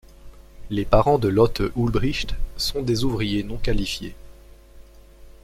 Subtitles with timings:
[0.71, 4.15] Les parents de Lotte Ulbricht sont des ouvriers non qualifiés.